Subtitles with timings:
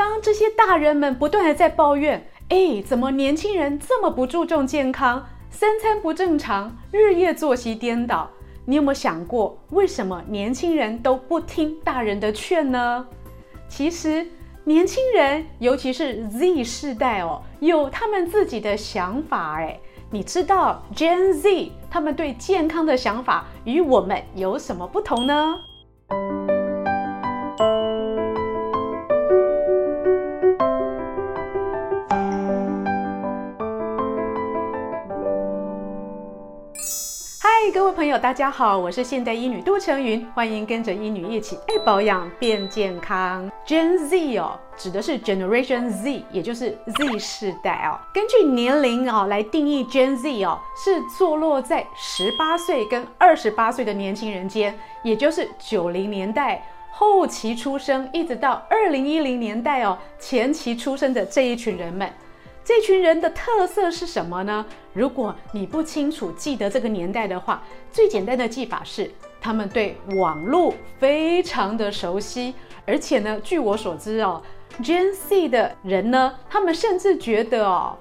[0.00, 8.30] 当这些大人们不断的在抱怨，哎，怎么年轻人这么不注重健康，三餐不正常，日夜作息颠倒？
[8.64, 13.06] 你有没有想过，为什么年轻人都不听大人的劝呢？
[13.68, 14.26] 其实，
[14.64, 19.60] 年轻人，尤其是 Z 世代哦，有他们自己的想法。
[19.60, 19.78] 哎，
[20.10, 25.60] 你知道 Gen Z 他们对健康的想法与我们有什么不同呢？
[37.72, 43.48] 各位朋友，大家好，我是现代医女杜成云，欢迎跟着医女一起爱保养变健康。
[43.64, 47.94] Gen Z 哦，指的是 Generation Z，也就是 Z 世代哦。
[48.12, 62.10] 根据年龄哦来定义，Gen Z 哦是坐落在十八岁跟二十八岁的年轻人间，也就是九零年代后期出生，一直到二零一零年代哦前期出生的这一群人们。
[62.70, 64.64] 这群人的特色是什么呢？
[64.92, 72.54] 如果你不清楚记得这个年代的话，最简单的记法是，他们对网络非常的熟悉，
[72.86, 74.40] 而且呢，据我所知哦
[74.80, 77.98] ，Gen C 的人呢，他们甚至觉得哦，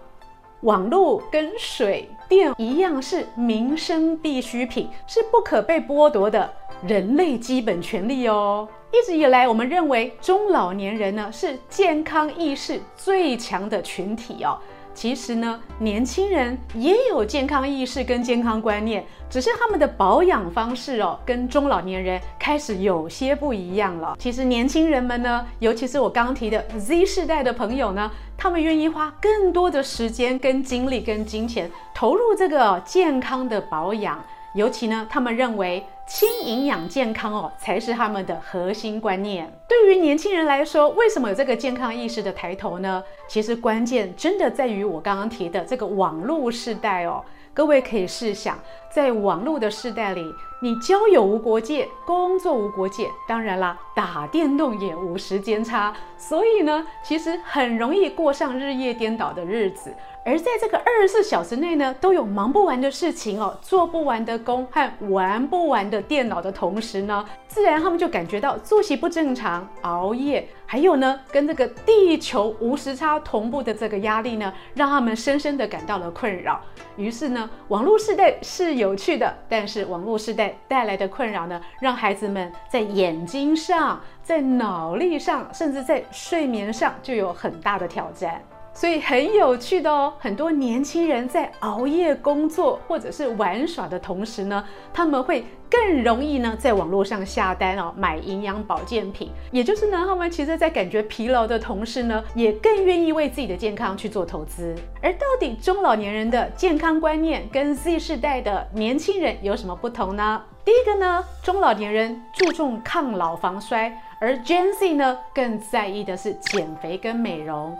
[0.61, 6.51] 网络跟水电一样是民生必需品，是不可被剥夺的
[6.85, 8.67] 人类基本权利哦。
[8.91, 14.57] 一直以来，我们认为中老年人呢是健康意识最强的群体哦。
[14.99, 24.17] 其实呢，年轻人也有健康意识跟健康观念，只是他们的保养方式哦，跟中老年人开始有些不一样了。
[24.19, 34.21] 其实年轻人们呢，尤其是我刚提的 Z 世代的朋友呢，他们愿意花更多的时间、跟精力、跟金钱投入这个健康的保养。
[34.53, 39.47] 尤其呢，他们认为轻营养健康哦，才是他们的核心观念。
[39.67, 43.03] 对于年轻人来说，为什么有这个健康意识的抬头呢？
[43.27, 47.23] 其实关键真的在于我刚刚提的这个网络时代哦。
[47.53, 48.57] 各位可以试想，
[48.91, 55.93] 在网络的世代里，你交友无国界，工作无国界，当然啦，打电动也无时间差。
[56.17, 59.93] 所以呢，其实很容易过上日夜颠倒的日子。
[60.25, 76.59] 而在这个二十四小时内呢，都有忙不完的事情哦，做不完的工和玩不完的电脑的同时呢，自然他们就感觉到作息不正常、熬夜，还有呢，跟这个地球无时差同步的这个压力呢，让他们深深的感到了困扰。
[76.97, 88.41] 于是呢，网络世代是有趣的，但是网络时代带来的困扰呢，让孩子们在眼睛上、在脑力上，甚至在睡眠上就有很大的挑战。
[88.73, 94.63] 所以很有趣的哦，很多年轻人在熬夜工作或者是玩耍的同时呢，
[94.93, 99.29] 他们会更容易呢在网络上下单哦，买营养保健品。
[99.51, 104.73] 也就是呢，他们其实在感觉疲劳的同时呢，也更愿意为自己的健康去做投资。
[105.01, 110.41] 而到底中老年人的健康观念跟 Z 世代的年轻人有什么不同呢？
[110.63, 113.91] 第一个呢，中老年人注重抗老防衰，
[114.21, 117.77] 而 Gen Z 呢更在意的是减肥跟美容。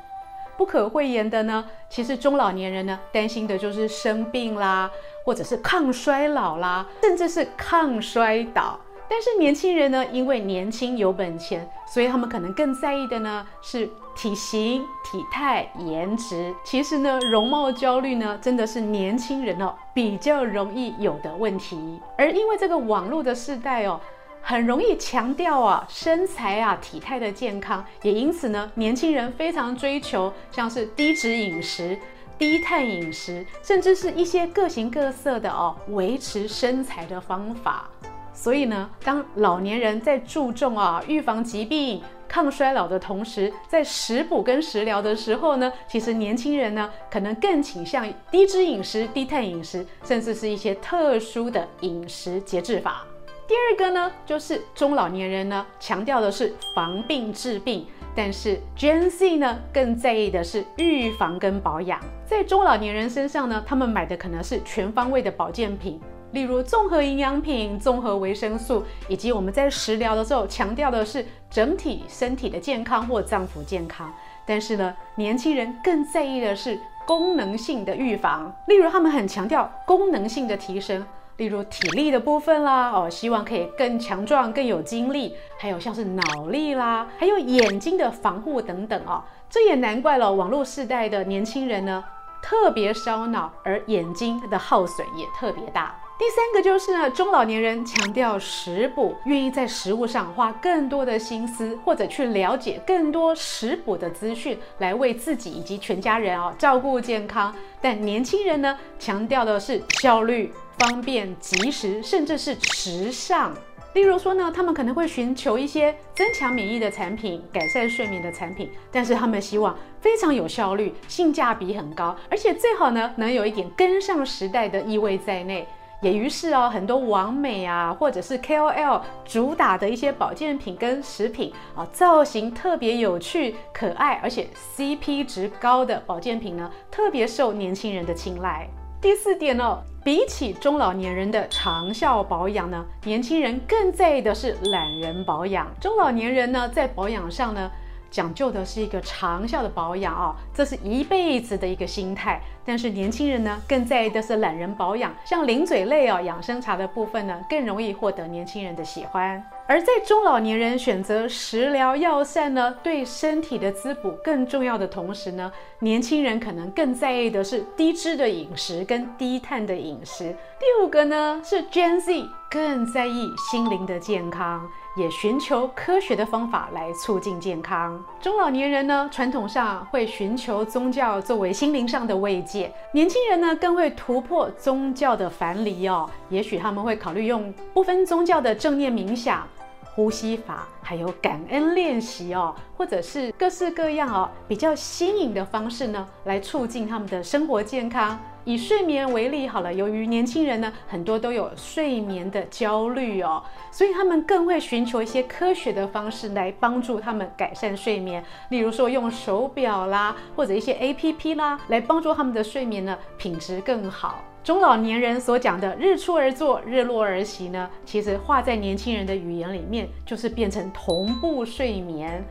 [0.60, 4.92] 不可讳言的呢，其实中老年人呢担心的就是生病啦，
[5.24, 8.78] 或者是抗衰老啦，甚至是抗衰倒。
[9.08, 16.54] 但是年轻人呢，因为年轻有本钱，所以他们可能更在意的呢是体型、体态、颜值。
[16.66, 22.02] 其实呢，容貌焦虑呢，真的是年轻人哦比较容易有的问题。
[22.18, 23.98] 而因为这个网络的世代哦。
[24.42, 31.98] 很容易强调啊身材啊体态的健康，也因此呢，年轻人非常追求像是低脂饮食、
[32.38, 37.90] 低碳饮食，甚至是一些各形各色的哦维持身材的方法。
[38.34, 53.04] 所以呢，当老年人在注重啊预防疾病、抗衰老的同时，在食补跟食疗的时候呢，其实年轻人呢可能更倾向低脂饮食、低碳饮食，甚至是一些特殊的饮食节制法。
[53.50, 57.84] 第二个呢，就是中老年人呢强调的是防病治病，
[58.16, 62.00] 但是 Gen Z 呢更在意的是预防跟保养。
[62.28, 66.00] 在中老年人身上呢，他们买的可能是全方位的保健品，
[66.32, 74.14] 例如综合营养品、综合维生素，以及我们在食疗的时候强调的是整体身体的健康或脏腑健康。
[74.46, 81.04] 但是呢，年轻人更在意的是功能性的预防，例如他们很强调功能性的提升。
[81.40, 92.04] 例如体力的部分啦，哦，希望可以更强壮、更有精力，还有像是脑力啦，还有眼睛的防护等等哦，这也难怪了，网络世代的年轻人呢，
[92.44, 95.96] 特别烧脑，而眼睛的耗损也特别大。
[96.20, 107.56] 第三个就是呢，中老年人强调食补，愿意在食物上花更多的心思，或者去了解更多食补的资讯，来为自己以及全家人哦照顾健康。
[107.80, 113.54] 但年轻人呢，强调的是效率、方便、及时，甚至是时尚。
[113.94, 125.68] 例如说呢，他们可能会寻求一些增强免疫的产品，改善睡眠的产品，但是他们希望非常有效率，性价比很高，而且最好呢，能有一点跟上时代的意味在内。
[126.02, 134.48] 也于是哦，很多网美啊，或者是 KOL 主打的一些保健品跟食品啊，造型特别有趣、可爱，而且
[134.78, 138.70] CP 值高的保健品呢，特别受年轻人的青睐。
[139.02, 145.66] 第四点哦，比起中老年人的长效保养呢，年轻人更在意的是懒人保养。
[145.80, 147.72] 中老年人呢，在保养上呢，
[148.12, 152.42] 讲究的是一个长效的保养啊，这是一辈子的一个心态。
[152.66, 159.44] 但是年轻人呢，更在意的是懒人保养，像零嘴类哦，养生茶的部分呢，更容易获得年轻人的喜欢。
[159.68, 170.36] 而在中老年人选择食疗药膳呢，对身体的滋补更重要的同时呢，年轻人可能更在意的是低脂的饮食跟低碳的饮食。
[170.60, 174.68] 第五个呢，是 Gen Z 更在意心灵的健康。
[174.98, 178.04] 也寻求科学的方法来促进健康。
[178.20, 182.49] 中老年人呢，传统上会寻求宗教作为心灵上的慰藉，
[182.92, 186.10] 年轻人呢更会突破宗教的藩篱哦。
[186.30, 189.48] 也许他们会考虑用不分宗教的正念冥想、
[189.84, 198.20] 呼吸法，还有感恩练习哦，或者是各式各样哦比较新颖的方式呢，来促进他们的生活健康。
[198.44, 208.26] 以睡眠为例好了，由于年轻人呢，很多都有睡眠的焦虑哦，所以他们更会寻求一些科学的方式来帮助他们改善睡眠。
[208.50, 214.24] 例如说用手表啦，或者一些 APP 啦，来帮助他们的睡眠呢品质更好。
[214.44, 222.24] 中老年人所讲的“日出而作，日落而息”呢，其实画在年轻人的语言里面，就是变成同步睡眠。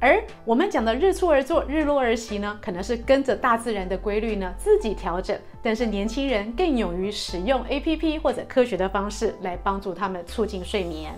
[0.00, 5.38] 而我们讲的日出而作，日落而息呢，可能是跟着大自然的规律呢自己调整。
[5.62, 11.12] 但是年轻人更勇于使用 APP 或者科学的方式来帮助他们促进睡眠。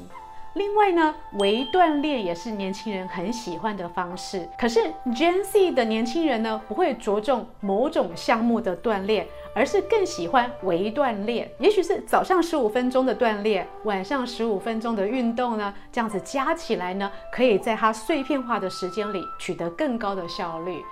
[0.54, 4.48] 另外呢，微锻炼也是年轻人很喜欢的方式。
[4.58, 9.26] 可是 Gen Z 的年轻人呢，不会着重某种项目的锻炼。
[9.54, 20.82] 而是更喜欢微锻炼，也许是早上十五分钟的锻炼，晚上十五分钟的运动呢，这样子加起来呢，可以在它碎片化的时间里取得更高的效率。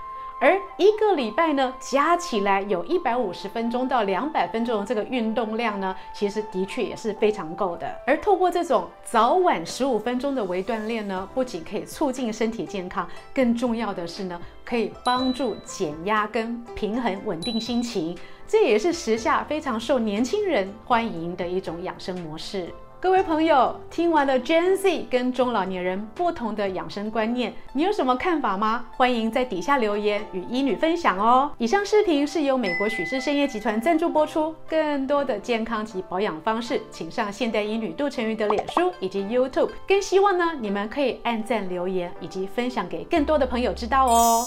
[0.41, 7.95] 而一个礼拜呢，加起来有一百五十分钟到两百分钟的这个运动量呢，其实的确也是非常够的。
[8.07, 18.17] 而透过这种早晚十五分钟的微锻炼呢，不仅可以促进身体健康，更重要的是呢，可以帮助减压跟平衡稳定心情。
[18.49, 22.69] 这也是时下非常受年轻人欢迎的一种养生模式。
[23.03, 28.85] 各位朋友，听完了 Gen Z 跟中老年人不同的养生观念，你有什么看法吗？
[28.95, 31.51] 欢迎在底下留言与医女分享哦。
[31.57, 34.55] 以上视频是由美国许氏参业集团赞助播出。
[34.69, 39.71] 更多的健康及保养方式，请上现代医女杜成瑜的脸书以及 YouTube。
[39.89, 44.45] 更希望呢，你们可以按赞、留言以及分享给更多的朋友知道哦。